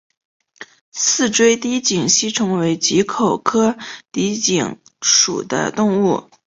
[0.93, 3.77] 似锥低颈吸虫为棘口科
[4.11, 6.27] 低颈属的动物。